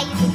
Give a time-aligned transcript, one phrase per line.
[0.00, 0.29] ใ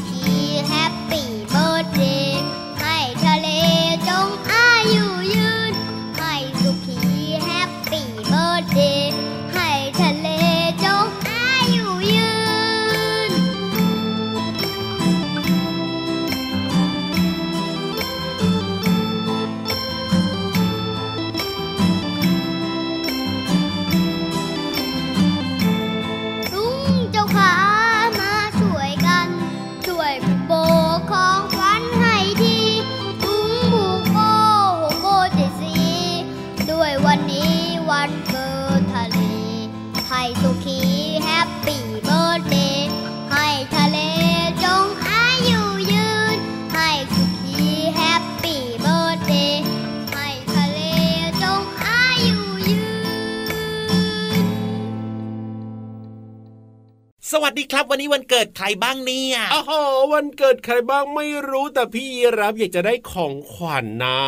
[57.38, 59.72] สวัสดีครับ วันนี้วันเกิดใครบ้างเนี่ยโอ้โห
[60.14, 62.08] วันเกิดใครบ้างไม่รู้แต่พี่
[62.40, 64.20] รับอยากจะได้ของขวัญนะ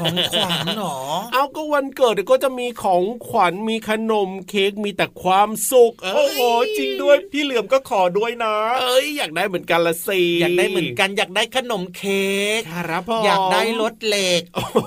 [0.00, 0.98] ของขวัญหรอ
[1.32, 6.40] เอาก็วันเกิดเดี๋ยวก็จะมีของขวัญมีขนมเค้กมีแต่ความสุขเอ้ยโอ้โห
[6.76, 12.24] จริงด้วยพี่เหลือมก็ขอด้วยนะ เอ้ยอยากได้เหมือนกันละสิอยากได้เหมือนกันอยากได้ขนมเค้
[12.58, 14.42] กครับพ่อออยากได้รถเหล็ก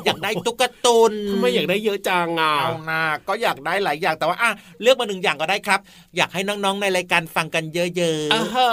[0.05, 5.79] อยากได้ตุ๊กตุนทำไมอยากได้เยอะจังอะเอานาก็อยากได้หลายอย่างแต่ว่าอะเลือกมาหนึ่งอย่างก็ได้ครับ
[6.17, 7.89] อยากให้น้องๆในรายการฟังกันเยอะ
[8.33, 8.69] อ่าฮะ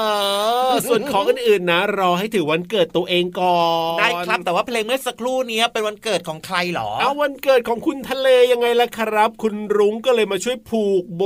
[0.88, 3.60] ส่วนของอื่นๆนะ รอให้ถึงวันเกิดตัวเองก่อ
[3.96, 11.22] นๆได้ครับแต่ว่าเพลงเมื่อสักครู่นี้เป็นวันเกิดของใครหรอเอาวันเกิดของคุณทะเลยังไงล่ะครับ คุณรุ้งก็เลยมาช่วยผูกโบ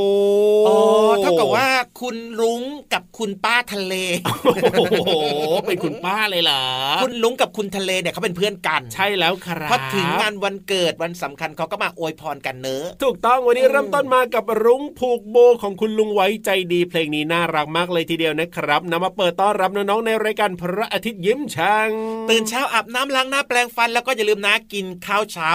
[0.69, 0.77] อ๋อ
[1.23, 1.69] เท่ากับว่า
[2.01, 2.63] คุณรุ้ง
[2.93, 3.95] กับคุณป้าทะเล
[4.79, 5.11] โอ้โห
[5.67, 6.63] เป็นคุณป้าเลยเหรอ
[7.03, 21.91] คุณลุงกับคุณทะเลเนี่ยเขาเป็นเพื่อนกัน ใช่แล้วครับพอถึงงานวันเกิดวันสำคัญเขาก็มาอวยพรกันเนอะถูกต้องวันนี้เริ่มต้นมากับรุ้งผูกโบของคุณลุงไว้ใจดีเพลงนี้น่ารักมากเลยทีเดียวนะครับนำมาเปิดต้อนรับน้องๆในรายการพระอาทิตย์ยิ้มช่าง
[22.31, 25.51] ตื่นเช้าอาบน้ำล้างหน้าแปรงฟันแล้วก็อย่าลืมนะกินข้าวเช้า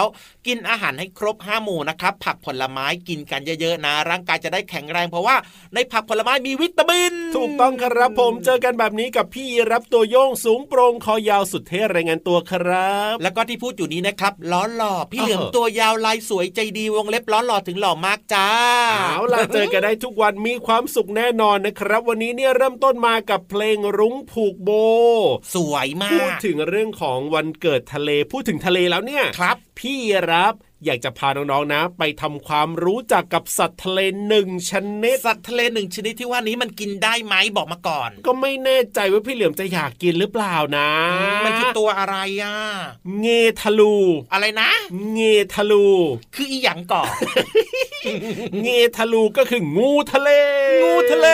[0.50, 5.36] กินอาหารให้ครบห้าหมู่นะครับผักผลไม้กินกันเยอะๆนะ ร่างกายจะได้แข็งแรงเพราะว่า
[5.74, 18.48] ในผักผลไม้มีวิตามิน ถูกต้องครับผมเจอกันแบบนี้กับพี่รับตัวโยงสูงโปรงคอยาวสุดเท่รายงานตัวครับ แล้วก็ที่พูดอยู่นี้นะครับล้อหล่อพี่เออเหลือมตัวยาวลายสวยใจดีวงเล็บล้อหล่อถึงหล่อมากจ้า
[19.02, 24.70] เอาล่ะเจอกันได้ทุกวันมีความสุขแน่นอนนะครับ วันนี้เนี่ยเริ่มต้นมากับเพลงรุ้งผูกโบ
[25.56, 29.98] สวยมาพูดกถึงเรื่องของวันเกิดทะเลพูดถึงทะเลแล้วเนี่ยครับ พี่
[30.32, 30.54] รับ
[30.86, 34.74] อยากจะพาน้องๆนะ ไปทำความรู้จักกับสัตว์ทะเลหนึ่งช
[35.04, 40.90] นิด สัตว์ทะเลหนึ่งชนิดที่ว่านี้มันกินได้ไหมบอกมาก่อน ก็ไม่แน่ใจว่าพี่เหลือมจะอยากกินหรือเปล่านะ
[41.46, 42.56] มันคือตัวอะไรอะ
[43.20, 43.28] เง
[43.62, 43.96] ทะลู
[44.34, 44.70] อะไรนะ
[45.14, 45.20] เง
[45.54, 45.88] ทะลู
[46.36, 47.12] คืออีหยังก่อน
[48.64, 48.68] เง
[48.98, 50.30] ทะลูก็คืองูทะเล
[50.84, 51.28] งูทะเล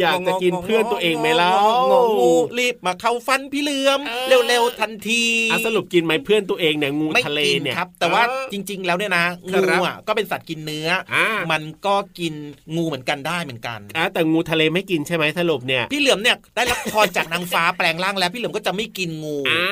[0.00, 1.50] อยากจะกินเพื่อนตัวเองไหมเล่า
[1.90, 12.34] งองูรีบมาเข้าฟันพี่เหลือมเออเร็วๆทันทีอะสรุปกินไหมเพื่อนตัวเองเนี่ยงูไม่ทะเลกินเนี่ยครับ แต่ว่าเออจริง ๆ แล้วเนี่ยนะครังูบอะก็เป็นสัตว์กินเนื้อออ่ามันก็กิน
[12.76, 19.66] งูเหมือนกันได้เหมือนกันอะแต่งูทะเลไม่กินใช่ไหมสรุปเนี่ยพี่เหลือมเนี่ยได้รับพรจากนางฟ้าแปลงร่างแล้วพี่เหลือมก็จะไม่กินงูอ่า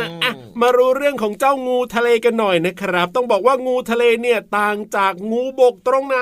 [0.00, 6.18] อืมอะมารู้เรื่องของเจ้างูทะเลกันหน่อยนะครับ ต้องบอกว่างูทะเลเนี่ยต่างจากงูบกตรงไหน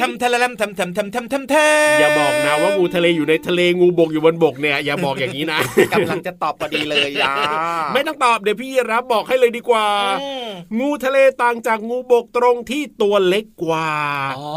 [0.00, 5.58] ทำทะเลมทำทำทำทำทำทำอย่าบอกนะว่างูทะเลอยู่ในทะเลงูบกอยู่บนบกเนี่ยอย่าบอกอย่างนี้นะ
[5.92, 7.34] กำลังจะตอบพอดีเลยอะ
[7.94, 9.86] ไม่ต้องตอบเดี๋ยวพี่รับบอกให้เลยดีกว่า
[10.22, 10.46] อืม
[10.78, 13.90] งูทะเลต่างจากงูบกตรงที่ตัวเล็กกว่า
[14.38, 14.50] อ๋อ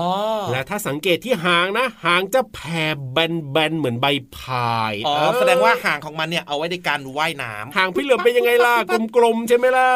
[0.52, 4.06] และถ้าสังเกตที่หางนะ หางจะแผ่แบนๆเหมือนใบ
[4.38, 8.76] พายอ๋อเออแสดงว่าหางของมันเนี่ยเอาไว้ในการว่ายน้ำหางพี่เหลือมเป็นยังไงล่ะ
[9.16, 9.90] กลมๆใช่ไหมล่ะ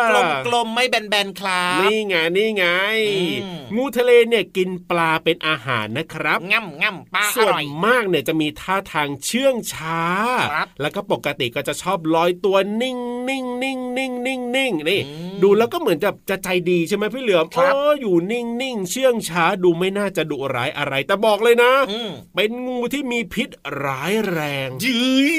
[0.47, 2.65] กลมๆไม่แบนๆครับนี่ไงนี่ไง
[3.11, 10.04] อืมงูทะเลเนี่ยกินปลาเป็นอาหารนะครับง่ำง่ำปลาอส่วนร่อยมากเนี่ยจะมีท่าทางเชื่องช้า
[10.51, 12.95] ครับแล้วก็ปกติก็จะชอบลอยตัวนิ่
[13.30, 23.50] นิ่งนิ่งนิ่งนิ่งนิ่งนี่อืมดูแล้วก็เหมือนจะจะใจดีใช่ไหมพี่เหลือมครับเอออยู่นิ่งนิ่งเชื่องช้าดูไม่น่าจะดุร้ายอะไร แต่บอกเลยนะอืมเป็นงูที่มีพิษ
[23.86, 25.00] ร้ายแรงยื
[25.30, 25.31] ย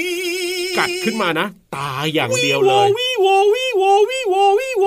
[0.78, 4.84] กัดขึ้นมานะ ตายอย่างเดียวเลยวิโววิโววิโววิโว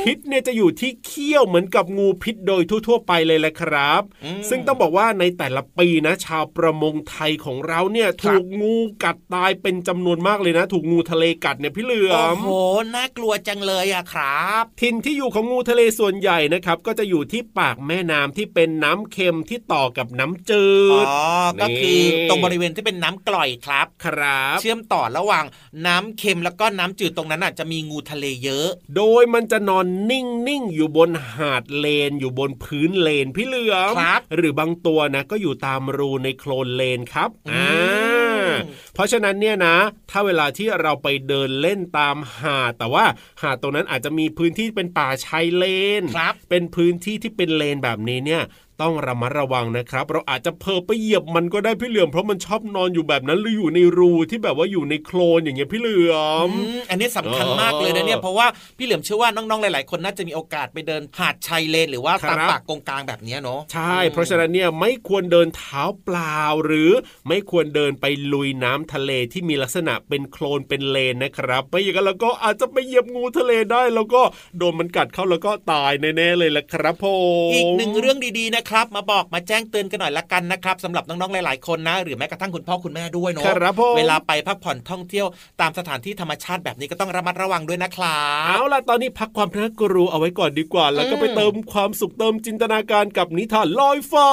[0.00, 4.02] พิษเนี่ยจะอยู่ที่เขี้ยวเหมือนกับงูพิษโดยทั่ว ๆ ไปเลยแหละครับ
[4.48, 12.48] ซึ่งต้องบอกว่าในแต่ละปีนะ ชาวประมงไทยของเราเนี่ย ถูกงูกัดตายเป็นจำนวนมากเลยนะ ถูกงูทะเลกัดเนี่ยพี่เหลือโอ้โห
[12.94, 20.66] น่ากลัวจังเลยอะครับถิ่นที่อยู่ของงูทะเลส่วนใหญ่นะครับ ก็จะอยู่ที่ปากแม่น้ำที่เป็นน้ำเค็มที่ต่อกับน้ำจื
[21.04, 21.22] ดอ๋อ
[21.62, 25.44] ก็คือตรงบริเวณที่เป็นน้ำกร่อยครับ ครับ เชื่อมต่อระหว่าง
[25.86, 38.50] น้ำเค็มแล้วก็น้ำจืดตรงนั้นอาจจะมีงูทะเลเยอะ โดยมันจะนอนนิ่งๆอยู่บนหาดเลนอยู่บนพื้นเลนพี่เหลือมครับ หรือบางตัวนะก็อยู่ตามรูในโคลนเลนครับอือ่าม
[38.94, 39.76] เพราะฉะนั้นเนี่ยนะ
[40.10, 43.04] ถ้าเวลาที่เราไปเดินเล่นตามหาดแต่ว่า
[43.42, 45.64] หาดตรงนั้นอาจจะมีพื้นที่เป็นป่าชายเล
[46.00, 48.42] นครับเป็นพื้นที่ที่เป็นเลนแบบนี้เนี่ย
[48.84, 56.14] ต้องระมัดระวังนะครับ เราอาจจะเพลอไปเหยียบมันก็ได้พี่เหลือมเพราะมันชอบนอนอยู่แบบนั้นหรืออยู่ในรูที่แบบว่าอยู่ในโคลนอย่างเงี้ยพี่เหลือ
[56.46, 58.46] มอืมอันนี้สำคัญเออมากเลยนะเนี่ยเพราะว่า
[58.78, 66.90] พี่เหลือมเชื่อว่าน้องๆหลาย ๆ คนน่าจะมีโอกาสไปเดินหาดชายเลนหรือว่าครับตามปากกงกลางแบบเนี้ยเนาะใช่ เพราะฉะนั้นเนี่ยไม่ควรเดินเท้าเปล่า หรือ
[67.28, 74.22] ไม่ควรเดินไปลุยน้ำทะเลที่มีลักษณะเป็นโคลนเป็นเลนนะครับไม่อย่างนั้นแล้วก็อาจจะไปเหยียบงูทะเลได้ แล้วก็
[74.58, 77.04] โดนมันกัดเข้าแล้วก็ตายแน่ๆเลยละครับผ
[77.48, 85.26] มอีกหนึ่งเรื่องดีๆนะครับมาบอกมาแจ้งเตือนกันหน่อยละกันนะครับสำหรับน้องๆหลาย ๆคนนะ หรือแม้กระทั่งคุณพ่อคุณแม่ด้วยเนาะครับผมเวลาไปพักผ่อนท่องเที่ยว
[85.60, 94.28] ตามสถานที่ธรรมชาติแบบนี้ก็ต้องระมัดระวังด้วยนะครัเอาบล่ะตอนนี้พักความน่ากลัวเอาไว้ก่อนดีกว่า แล้วก็อืมไปเติมความสุขเติมจินตนาการกับนิทานลอยฟ้า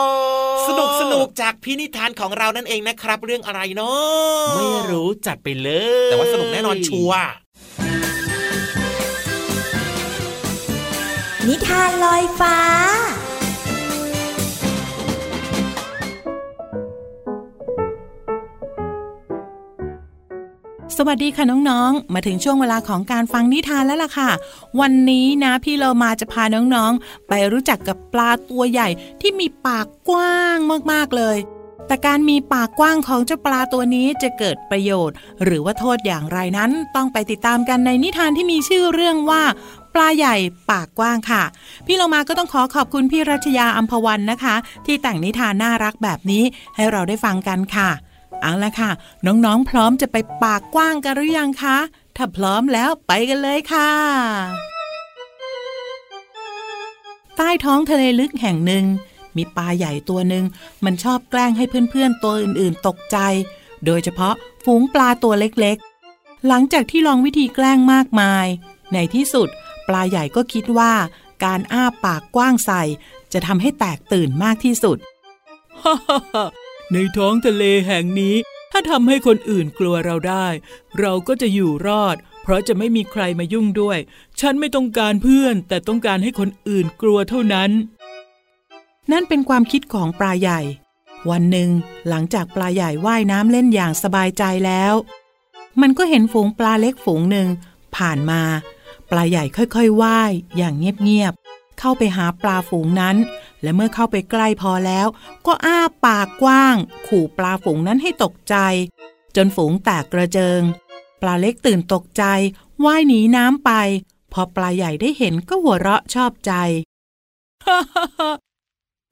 [0.67, 5.69] สนุกสนุกจากพี่นิทานของเรานั่นเองนะครับ เรื่องอะไรเนาะไม่รู้จัดไปเล
[6.05, 7.23] ย แต่ว่าสนุกแน่นอนชัวร์
[11.47, 12.57] นิทานลอยฟ้า
[20.97, 24.29] สวัสดีค่ะน้องๆ มาถึงช่วงเวลาของการฟังนิทานแล้วล่ะค่ะ
[24.79, 28.88] วันนี้นะพี่เรามาจะพาน้องๆ ไปรู้จักกับปลาตัวใหญ่
[29.21, 30.57] ที่มีปากกว้าง
[30.91, 31.38] มากๆเลย
[31.88, 39.43] แต่การมีปากกว้างของเจ้าปลาตัวนี้จะเกิดประโยชน์ หรือว่าโทษอย่างไรนั้นต้องไปติดตามกันในนิทานที่มีชื่อเรื่องว่า
[39.93, 40.35] ปลาใหญ่
[40.71, 41.43] ปากกว้างค่ะ
[41.85, 44.55] พี่เรามาก็ต้องขอขอบคุณพี่รัชยาอัมพวันนะคะ
[44.85, 46.43] ที่แต่งนิทานน่ารักแบบนี้
[46.75, 47.89] ให้เราได้ฟังกันค่ะ
[48.41, 48.91] เอาละค่ะ
[49.25, 51.77] น้องๆ พร้อมจะไปปากกว้างกันหรือยังคะ
[52.15, 53.91] ถ้าพร้อมแล้วไปกันเลยค่ะ
[57.35, 58.85] ใต้ท้องทะเลลึกแห่งหนึ่ง
[59.35, 60.45] มีปลาใหญ่ตัวหนึ่ง
[60.85, 63.17] มันชอบแกล้งให้เพื่อนๆ ตัวอื่นๆ ตกใจ
[63.85, 64.33] โดยเฉพาะ
[64.65, 68.45] ฝูงปลาตัวเล็กๆ หลังจากที่ลองวิธีแกล้งมากมาย
[68.93, 69.49] ในที่สุด
[69.88, 70.93] ปลาใหญ่ก็คิดว่า
[71.43, 72.83] การอ้าปากกว้างใส่
[73.33, 74.97] จะทำให้แตกตื่นมากที่สุด
[75.81, 75.95] ฮ่า
[76.93, 78.35] ในท้องทะเลแห่งนี้
[78.71, 80.47] ถ้าทำให้คนอื่นกลัวเราได้
[80.99, 83.97] เราก็จะอยู่รอด เพราะจะไม่มีใครมายุ่งด้วย
[84.39, 87.71] ฉันไม่ต้องการเพื่อน แต่ต้องการให้คนอื่นกลัวเท่านั้น
[89.11, 90.61] นั่นเป็นความคิดของปลาใหญ่
[91.29, 91.69] วันหนึ่ง
[92.09, 94.93] หลังจากปลาใหญ่ว่ายน้ำเล่นอย่างสบายใจแล้ว
[95.81, 97.47] มันก็เห็นฝูงปลาเล็กฝูงหนึ่ง
[97.95, 98.41] ผ่านมา
[99.11, 99.43] ปลาใหญ่
[99.75, 103.15] ค่อยๆว่ายอย่างเงียบๆเข้าไปหาปลาฝูงนั้น
[103.63, 105.08] และเมื่อเข้าไปใกล้พอแล้ว
[105.46, 106.75] ก็อ้าปากกว้าง
[107.08, 108.56] ขู่ปลาฝูงนั้นให้ตกใจ
[109.36, 110.62] จนฝูงแตกกระเจิง
[111.22, 112.24] ปลาเล็กตื่นตกใจ
[112.86, 113.72] ว่ายหนีน้ำไป
[114.34, 116.51] พอปลาใหญ่ได้เห็นก็หัวเราะชอบใจ
[117.65, 118.32] ฮ่าฮ่าฮ่า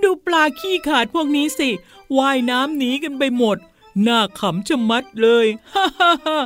[0.03, 1.69] ดูปลาขี้ขาดพวกนี้สิ
[2.17, 3.57] ว่ายน้ำหนีกันไปหมด
[4.07, 6.39] น่าขำชะมัดเลยฮ่าฮ่าฮ่า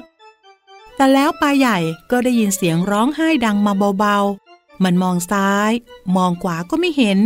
[0.96, 1.78] แต่แล้วปลาใหญ่
[2.12, 5.72] ก็ได้ยินเสียงร้องไห้ดังมาเบาๆ มันมองซ้าย
[6.16, 7.20] มองขวาก็ไม่เห็น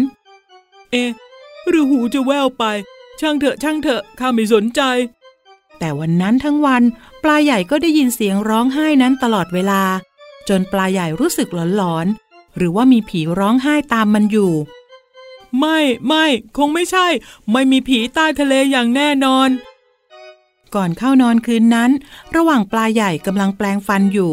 [0.91, 1.09] เอ๊ะ
[1.67, 2.63] หรือหูจะแว่วไป
[3.19, 4.81] ช่างเถอะช่างเถอะข้าไม่สนใจ
[5.79, 6.83] แต่วันนั้นทั้งวัน
[7.23, 9.81] ปลาใหญ่ก็ได้ยินเสียงร้องไห้นั้นตลอดเวลา
[10.49, 14.53] จนปลาใหญ่รู้สึกหลอนๆหรือว่ามีผีร้องไห้ตามมันอยู่
[15.59, 16.25] ไม่ไม่
[16.57, 17.07] คงไม่ใช่
[17.51, 19.49] ไม่มีผีใต้ทะเลอย่างแน่นอน
[20.75, 21.91] ก่อนเข้านอนคืนนั้น
[22.35, 24.31] ระหว่างปลาใหญ่กำลังแปลงฟันอยู่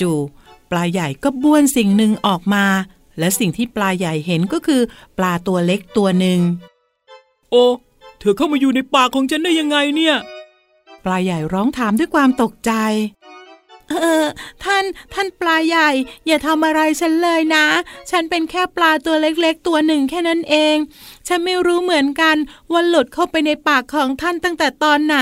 [0.00, 2.64] จู่ๆปลาใหญ่ก็บ้วนสิ่งหนึ่งออกมา
[3.18, 4.80] และสิ่งที่ปลาใหญ่เห็นก็คือ
[5.18, 6.40] ปลาตัวเล็กตัวหนึ่ง
[7.50, 7.64] โอ้
[8.20, 10.16] เธอเข้ามาอยู่ในปากของฉันได้ยังไงเนี่ย
[11.04, 12.72] ปลาใหญ่ร้องถามด้วยความตกใจ
[13.90, 14.26] เออ
[14.64, 15.90] ท่านท่านปลาใหญ่
[16.26, 17.66] อย่าทำอะไรฉันเลยนะ
[18.10, 20.76] ฉันเป็นแค่ปลาตัวเล็กๆ ตัวหนึ่งแค่นั้นเอง
[21.28, 22.36] ฉันไม่รู้เหมือนกัน
[22.72, 25.18] ว่าหลุดเข้าไปในปากของท่านตั้งแต่ตอนไหน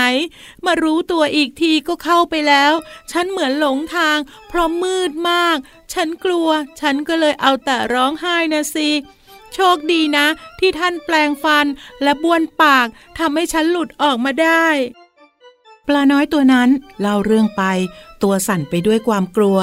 [0.65, 2.73] มารู้ตัวอีกทีก็เข้าไปแล้ว
[3.11, 5.57] ฉันเหมือนหลงทาง เพราะมืดมาก
[5.93, 6.49] ฉันกลัว
[6.81, 8.89] ฉันก็เลยเอาแต่ร้องไห้นะสิ
[9.53, 10.27] โชคดีนะ
[10.59, 11.65] ที่ท่านแปลงฟัน
[12.03, 12.87] และบ้วนปาก
[13.19, 14.67] ทำให้ฉันหลุดออกมาได้
[15.89, 16.69] ปลาน้อยตัวนั้น
[17.01, 17.63] เล่าเรื่องไป
[18.23, 19.59] ตัวสั่นไปด้วยความกลัว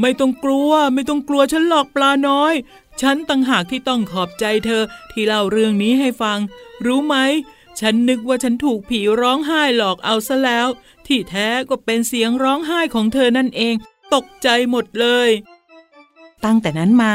[0.00, 2.54] ไม่ต้องกลัว ไม่ต้องกลัวฉันหลอกปลาน้อย
[3.00, 6.38] ฉันต่างหากที่ต้องขอบใจเธอที่เล่าเรื่องนี้ให้ฟัง
[6.86, 7.16] รู้ไหม
[7.80, 10.66] ฉันนึกว่าฉันถูกผีร้องไห้หลอกเอาซะแล้ว
[11.06, 13.74] ที่แท้ก็เป็นเสียงร้องไห้ของเธอนั่นเอง
[14.14, 15.30] ตกใจหมดเลย
[16.44, 17.14] ตั้งแต่นั้นมา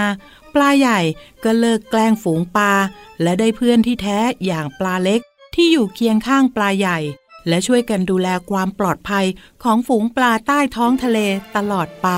[0.54, 1.00] ปลาใหญ่
[1.44, 2.74] ก็เลิกแกล้งฝูงปลา
[3.22, 5.22] และได้เพื่อนที่แท้อย่างปลาเล็ก
[5.56, 7.00] ที่อยู่เคียงข้างปลาใหญ่
[7.48, 9.26] และช่วยกันดูแลความปลอดภัย
[9.64, 11.20] ของฝูงปลาใต้ท้องทะเล
[11.56, 12.10] ตลอดไป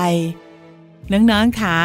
[1.12, 1.76] น้องๆค่ะ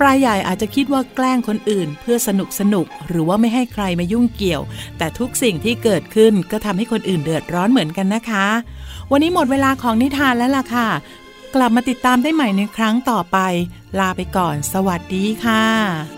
[0.00, 4.62] ปลาใหญ่อาจจะคิดว่าแกล้งคนอื่น เพื่อสนุกสนุกหรือว่าไม่ให้ใครมายุ่งเกี่ยว
[4.98, 8.46] แต่ทุกสิ่งที่เกิดขึ้นก็ทำให้คนอื่นเดือดร้อนเหมือนกันนะคะ
[9.10, 10.88] วันนี้หมดเวลาของนิทานแล้วล่ะค่ะ
[11.54, 13.38] กลับมาติดตามได้ใหม่ในครั้งต่อไป
[13.98, 16.17] ลาไปก่อน สวัสดีค่ะ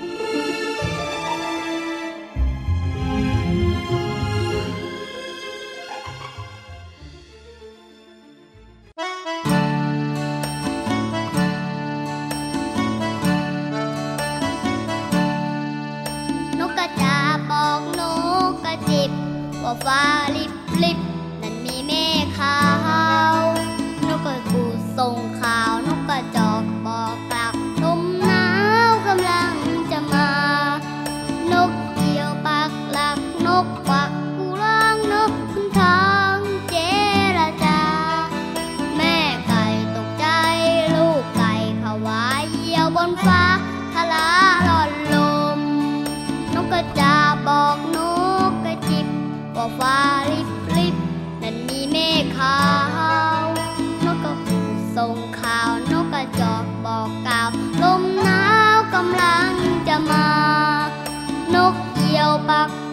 [62.30, 62.89] เกี่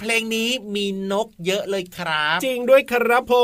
[0.00, 3.34] เพลงนี้มีนกเยอะเลยครับ จริงด้วยครับผ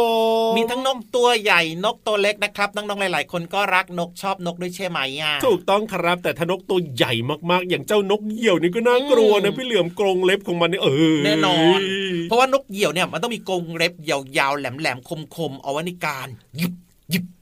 [0.51, 7.13] มมีทั้งนกตัวใหญ่นกตัวเล็กนะครับน้องๆหลาย ๆ คนก็รักนกชอบนกด้วยใช่ไหมอะถูกต้องครับ แต่ถ้านกตัวใหญ่
[7.51, 11.81] มากๆ อย่างเจ้านกเหยี่ยวนี่ก็น่ากลัวนะพี่เหลือมกรงเล็บของมันนี่เออแน่นอน
[12.25, 16.73] เพราะว่านกเหยี่ยวเนี่ยมันต้องมีกรงเล็บยาวๆแหลมๆคมๆเอาไว้ในการหยิบ
[17.11, 17.38] หยิบหยิบหยิบ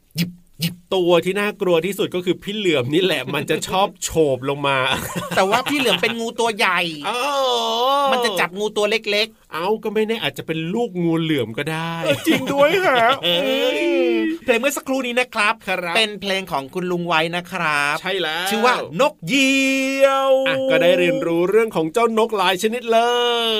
[0.94, 4.78] ตัวที่น่ากลัวที่สุดก็คือพี่เหลือมนี่แหละ มันจะชอบโฉบลงมา
[5.36, 7.18] แต่ว่าพี่เหลือมเป็นงูตัวใหญ่อ๋อ
[8.12, 11.92] มันจะจับงูตัวเล็กเอาก็ไม่แน่อาจจะเป็นลูกงูเหลือมก็ได้
[12.26, 13.38] จริงด้วยฮะๆเอ้
[13.78, 13.80] ย
[14.44, 23.00] เพลงเมื่อสักครู่นี้นะครับครับ เป็นเพลงของคุณลุงไว้นะครับ ใช่แล้ว ชื่อว่านกเหยี่ยวอะก็ได้เรียนรู้เรื่องของเจ้านกหลายชนิดเล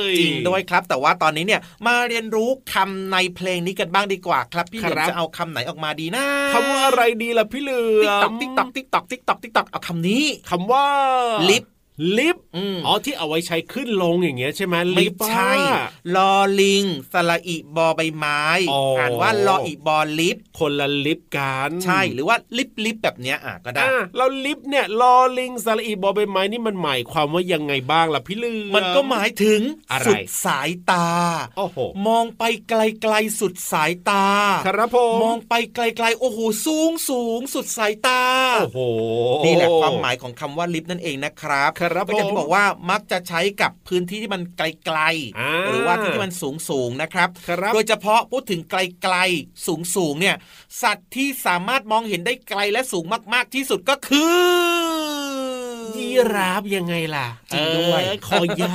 [0.09, 10.87] ย จริงด้วยครับ แต่ว่าตอนนี้เนี่ยมาเรียนรู้คำในเพลงนี้กันบ้างดีกว่าครับ พี่เหลือมจะเอาคำไหนออกมาดีนะคำว่าอะไรดีล่ะพี่เหลืติ๊กอตอกมติ๊กตอกติ๊กตอกติ๊กตอกติ๊กตอกเอาคำนี้คำว่า
[11.50, 11.64] ลิป
[12.19, 15.87] ลิฟต์อืมอ๋อที่เอาไว้ใช้ขึ้นลงอย่างเงี้ยใช่ไหมไม่ลิฟต์ใช่อะ
[16.17, 29.61] ลอลิงสระอีบอใบไม้อ๋ออ่อ่านว่าลออีบอลิฟต์คนละลิฟต์กันใช่หรือว่าลิฟต์ลิฟต์แบบเนี้ยอะก็ได้อะแล้วลิฟต์เนี่ยลอลิงสระอีบอใบไม้นี่มันหมายความว่ายังไงบ้างล่ะพี่ลือมันก็หมายถึง
[29.93, 31.07] อะไรสุดสายตา
[31.57, 34.26] โอ้โหมองไปไกลๆสุดสายตา
[34.67, 38.23] ครับผมมองไปไกลๆโอ้โหสูงสูงสุดสายตา
[38.61, 38.81] โอ้โห
[39.45, 44.99] นี่แหละความหมายของคำว่าลิฟต์นั่นเองนะครับครับก็อย่างผมที่บอกว่ามักจะใช้กับพื้นที่ที่มันไกล
[45.38, 50.37] อ่าๆหรือว่าที่ที่มันสูงสูงๆนะครับครับโดยเฉพาะพูดถึงไกลๆสูงสูงๆเนี่ย
[50.83, 55.46] สัตว์ที่สามารถมองเห็นได้ไกลและสูงมาก ๆที่สุดก็คือ
[56.00, 58.73] ยีราฟยังไงล่ะจริงด้วยเออคอยา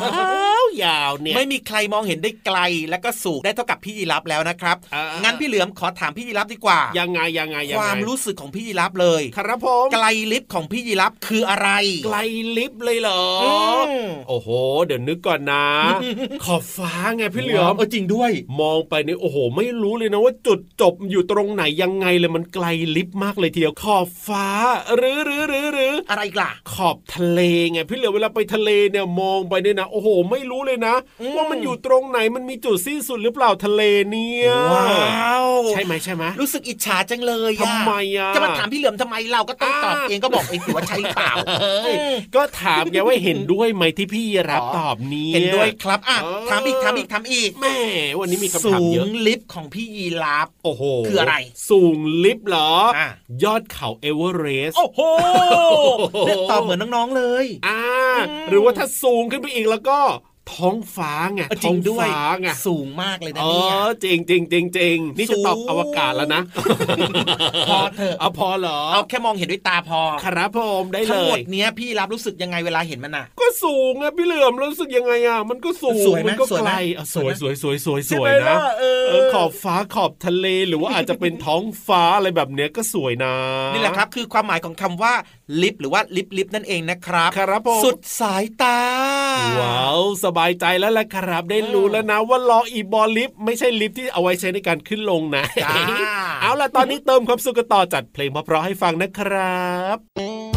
[0.62, 2.60] วยาวเนี่ยไม่มีใครมองเห็นได้ไกล
[2.90, 11.70] และก็สูงได้เท่ากับพี่ยีรับแล้วนะครับอ่างั้งั้นพี่เหลือมขอถามพี่ยีรับดีกว่า ยังไงยังไงยังคไงวามรู้สึกของพี่ยีรับเลย ครับผมไกลลิฟต์ของพี่ยีรับคืออะไร
[12.06, 12.18] ไกล
[12.58, 13.46] ลิฟต์เลยเหรออ
[13.88, 13.90] ม
[14.28, 14.50] โอ้โห
[14.86, 15.66] เดี๋ยวนึกก่อนนะ
[16.46, 24.48] ขอบฟ้าไงพี่เหลือมเออจริงด้วย มองไปนี่โอ้โห ไม่รู้เลยนะว่าจุดจบอยู่ตรงไหนยังไงเลยมันไกลลิฟต์มากเลยทีเดียวขอบฟ้า
[24.96, 27.40] หรือหรือหรือหรืออะไรอีกล่ะ ขอบทะเล
[27.72, 41.96] ไงพี่เหลือเวลาไปทะเลเนี่ยมองไปเนี่ยนะโอ้โห ไม่รู้เลยนะอืมว่ามันอยู่ตรงไหนมันมีจุดสิ้นสุดหรือเปล่าทะเลเนี่ยว้าวใช่ไหมใช่ไหมรู้สึกอิจฉาจังเลยอะทำไมอะจะมาถามพี่เหลือมทำไมเราก็ต้องตอบอ่าเองก็บอกเองสิว่าใช่หรือเปล่าเอ้ย
[42.36, 47.76] ก็ถามแกว่าเห็นด้วยไหมที่พี่รับอ๋อตอบนี้เห็นด้วยครับอะเออถามอีกถามอีกถามอีกแม่
[48.20, 51.36] วันนี้มีคำสูถามเยอะงลิฟต์ของพี่ยีราฟโอ้โหคืออะไร
[51.70, 53.10] สูงลิฟต์เหรออะ
[53.44, 55.00] ยอดเขาเอเวอเรสต์โอ้โห
[56.28, 57.80] เนี่ยตอบเหมือนน้องๆเลย อ่า
[58.30, 60.00] อืมหรือว่าถ้าสูงขึ้นไปอีกแล้วก็
[60.56, 66.42] ท้องฟ้าไงเออจท้ริองงด้วยฟ้าไงสูงมากเลยนะเอเนี่ยอจริงจริงจริงจริงนี่จะตอบสูงอวกาศแล้วนะ
[67.68, 83.34] พอเถอะเอาพอเหรอเอาแค่มองเห็นด้วยตาพอ ครับผมได้ทั้เลงหมยดเนี้ยพี่รับรู้สึกยังไงเวลาเห็นมันอะ ก็สูงอะพี่เหลือมรู้สึกยังไงอะมันก็สูงสวยไหมมันก็สวยไกไหมลอะสวยสสววยยสวยสวยสใช่วไหมยนะล่ะเออเออขอบฟ้าขอบทะเลหรือว่าอาจจะเป็นท้องฟ้าอะไรแบบเนี้ยก็สวยนะ
[83.74, 85.14] นี่แหละครับ คือความหมายของคำว่า
[85.62, 88.80] ลิฟต์หรือว่าลิฟต์ลิฟต์นั่นเองนะครับครับผมสุดสายตา
[89.60, 95.76] ว้าว สบายใจแล้วแหละครับ ได้รู้แล้วนะว่าล้ออีบอลลิฟต์ไม่ใช่ลิฟต์ที่เอาไว้ใช้ในการขึ้นลงนะจ้า
[96.42, 100.51] เอาล่ะตอนนี้เติมความสุขกันต่อจัดเพลงเพราะๆให้ฟังนะครับ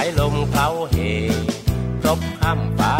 [0.00, 0.96] ายลมเขาเห
[2.02, 2.92] ครบข้ามฟ้า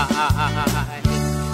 [0.00, 0.02] า
[0.96, 0.98] ย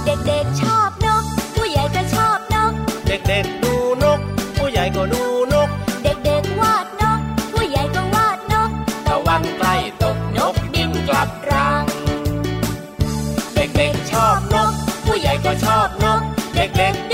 [0.05, 1.25] เด็กๆชอบนก
[1.57, 2.73] ผู้ใหญ่ก็ชอบนก
[3.07, 4.21] เด็กๆดูนก
[4.57, 5.23] ผู้ใหญ่ก็ดู
[5.53, 5.69] นก
[6.03, 7.21] เด็กๆวาดนก
[7.53, 8.71] ผู้ใหญ่ก็วาดนก
[9.07, 11.85] ตะวันใกล้ตกนกบินกลับรัง
[13.55, 14.73] เด็กๆชอบนก
[15.07, 16.21] ผู้ใหญ่ก็ชอบนก
[16.55, 17.08] เด็กๆ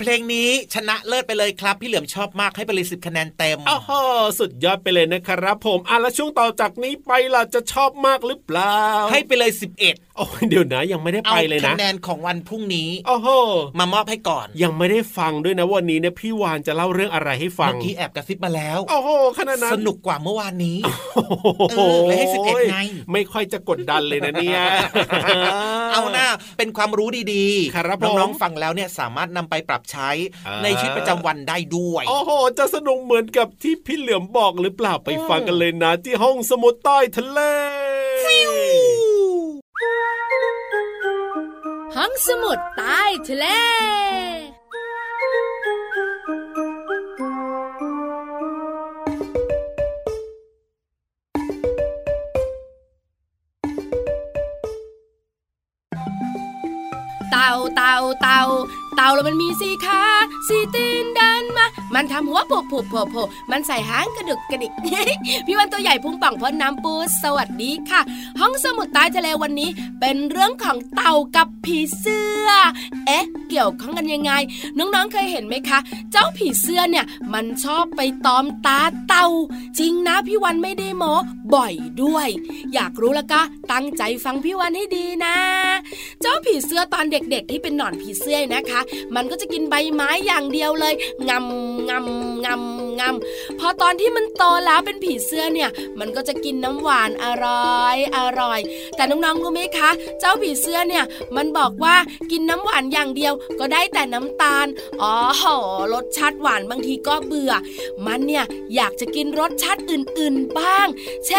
[0.00, 3.90] เพลงนี้ชนะเลิศไปเลยครับ พี่เหลือมชอบมากให้ไปเลยสิบคะแนนเต็มอ้โห
[4.38, 8.78] สุดยอดไปเลยนะครับ ผมอะแล้วช่วงต่อจากนี้ไปล่ะจะชอบมากหรือเปล่า
[9.12, 13.28] ให้ไปเลยสิบเอ็ด โอ้ยเดี๋ยวนะยังไม่ได้เอาไปเลยนะคะแนนของวันพรุ่งนี้โอ้โห
[13.78, 20.78] มามอบให้ก่อน ยังไม่ได้ฟังด้วยนะวันนี้เนี่ยพี่วานจะเล่าเรื่องอะไรให้ฟังเมื่อกี้แอบกระซิบมาแล้วโอ้โหขนาดนั้นสนุกกว่าเมื่อวานนี้
[21.14, 22.78] โอ้โหเออเลยให้11ไง
[23.12, 24.60] ไม่ค่อยจะกดดันเลยนะเนี่ย
[25.92, 26.26] เอาหน้า
[26.58, 30.10] เป็นความรู้ดีๆครับผมน้องๆฟังแล้วเนี่ยสามารถนำไปปรับใช้
[30.46, 37.40] อ่าในชีวิตประจำวันได้ด้วยโอ้โหจะสนุกเหมือนกับที่พี่เหลือมบอกหรือเปล่าไปฟังกันเลยนะ ที่ห้องสมุดใต้ทะเล
[41.96, 43.46] ห้องสมุดใต้ทะเล
[57.30, 58.42] เต่าเต่าเต่า
[58.96, 60.02] เต่าแล้วมันมีสีขา
[60.48, 64.72] สีตีนเดินมา มันทำหัวโผล่โผล่โผล่โผล่มันใส่หางกระดึกกระดิก
[65.46, 68.00] พี่วันตัวใหญ่พุงป่องพ้นน้ำปูสวัสดีค่ะ
[68.40, 69.70] ห้องสมุดใต้ทะเลวันนี้
[70.00, 72.48] เป็นเรื่องของเต่ากับผีเสื้อ
[73.06, 74.32] เอ๊ะ เกี่ยวข้องกันยังไง
[74.78, 75.78] น้องๆเคยเห็นไหมคะ
[76.12, 79.26] เจ้าผีเสื้อเนี่ยมันชอบไปตอมตาเต่า
[79.78, 81.04] จริงนะพี่วันไม่ได้โม
[81.54, 82.28] บ่อยด้วย
[82.74, 83.40] อยากรู้แล้วก็
[83.72, 85.36] ตั้งใจฟังพี่วันให้ดีนะ
[86.20, 88.80] เจ้าผีเสื้อตอนเด็กๆ ที่เป็นหนอนผีเสื้อนะคะ
[89.14, 90.94] มันก็จะกินใบไม้อย่างเดียวเลย
[91.28, 98.60] งำงำงำงำพอตอนที่มันโตแล้วเป็นผีเสื้อเนี่ย มันก็จะกินน้ำหวานอร่อยอร่อย
[98.96, 101.04] แต่น้องๆรู้ไหมคะ เจ้าผีเสื้อเนี่ย
[101.36, 101.96] มันบอกว่า
[102.30, 104.66] กินน้ำหวานอย่างเดียวก็ได้แต่น้ำตาล
[105.02, 105.14] อ๋อ
[105.92, 107.52] รสชาติหวานบางทีก็เบื่อ
[108.06, 108.44] มันเนี่ย
[108.76, 110.86] อยากจะกินรสชาติอื่นๆบ้าง
[111.26, 111.35] เช่น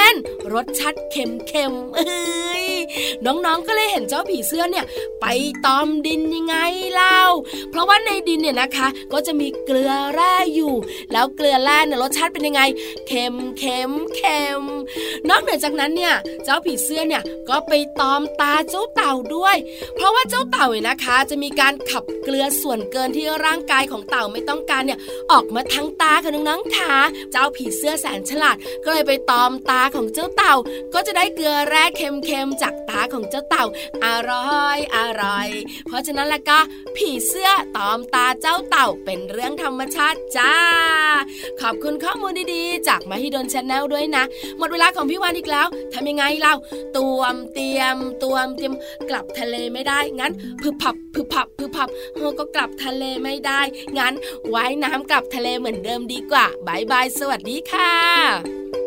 [0.53, 2.65] รสชาติเค็มๆเอ้ย
[3.25, 4.85] น้องๆก็เลยเห็นเจ้าผีเสื้อเนี่ย
[5.21, 5.25] ไป
[5.65, 6.55] ตอมดินยังไง
[6.93, 7.19] เล่า
[7.69, 10.73] เพราะว่าในดินเนี่ยนะคะ ก็จะมีเกลือแร่อยู่
[11.11, 12.61] แล้วเกลือแร่เนี่ยรสชาติเป็นยังไง
[13.07, 14.61] เค็มเค็มเค็ม
[15.29, 19.55] นอกเหนือจากนั้นเนี่ยเจ้าผีเสื้อเนี่ยก็ไปตอมตาเจ้าเต่าด้วย
[19.95, 24.99] เพราะว่าเจ้าเต่าเนี่ยนะคะ จะมีการขับเกลือส่วนเกินที่ร่างกายของเต่าไม่ต้องการเนี่ย
[25.31, 26.93] ออกมาทางตาค่ะน้องๆค่ะ
[27.31, 30.55] เจ้าผีเสื้อแสนฉลาดก็เลยไปตอมตาของเจ้าเต่า
[30.93, 33.65] ก็จะได้เกลือแร่เค็มๆจากตาของเจ้าเต่า
[34.05, 35.47] อร่อยอร่อย
[35.87, 36.57] เพราะฉะนั้นแล้วก็
[36.95, 40.53] ผีเสื้อตอมตาเจ้าเต่าเป็นเรื่องธรรมชาติจ้า
[41.61, 44.23] ขอบคุณข้อมูลดีๆ จากมาฮิดนชาแนลด้วยนะ
[44.57, 46.53] หมดเวลาของพี่วานอีกแล้วทำยังไงเรา
[46.97, 48.73] ตวมเตรียมตวมเตรียม
[49.09, 53.61] กลับทะเลไม่ได้ งั้นพึบพับพึบพับพึบพับเฮก็กลับทะเลไม่ได้
[53.97, 54.13] งั้น
[54.53, 58.86] ว่ายน้ำกลับทะเลเหมือนเดิมดีกว่าบายบายสวัสดีค่ะ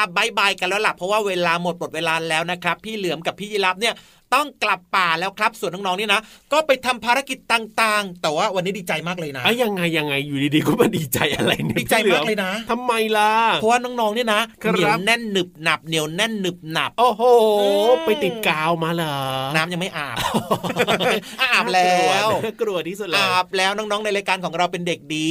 [0.00, 3.94] าบายบายกันแล้วล่ะเพราะว่าเวลาหมดหมดเวลาแล้วนะครับ พี่เหลือมกับพี่ยีรับเนี่ย
[4.34, 6.20] ต้องกลับป่าแล้วครับ ส่วนน้องๆนี่นะ
[6.52, 14.40] ก็ไปทำภารกิจต่างๆ แต่ว่าวันนี้ดีใจมากเลยนะอะยังไงยังไงอยู่ดีๆก็มาดีใจอะไรเนี่ยดีใจมากเลยนะ ทำไมล่ะเพราะว่าน้องๆนี่นะ
[14.70, 17.22] เหนียวแน่นหนึบหนับเหนียวแน่นหนึบหนับ โอ้โห
[18.04, 19.16] ไปติดกาวมาเหรอ
[19.56, 20.16] น้ำยังไม่อาบ
[21.42, 22.28] อาบแล้ว
[22.60, 25.28] กลัวที่สุดเลยอาบแล้วน้องๆในรายการของเราเป็นเด็กดี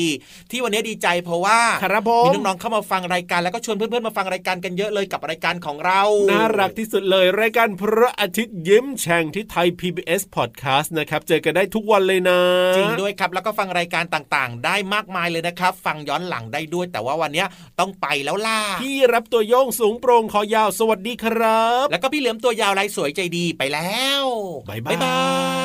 [0.51, 12.39] ที่วันนี้ดีใจเพราะว่าครับผมมีน้องๆเข้ามาฟังรายการแล้วก็ชวนเพื่อนๆมาฟังรายการกันเยอะเลยกับรายการของเราน่ารักที่สุดเลยรายการพระอาทิตย์ยิ้มแช่งที่ไทย PBS Podcast นะครับเจอกันได้ทุกวันเลยนะ
[12.77, 17.45] จริงด้วยครับแล้วก็ฟังรายการต่างๆ ได้มากมายเลยนะครับ ฟังย้อนหลังได้ด้วย แต่ว่าวันนี้
[17.79, 24.23] ต้องไปแล้วล่ะพี่รับตัวโยงสูงโปร่งคอยาวสวัสดีครับ แล้วก็พี่เหลือมตัวยาวลายสวยใจดีไปแล้ว
[24.69, 25.19] บ๊ายบา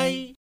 [0.08, 0.43] ย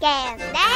[0.00, 0.67] Can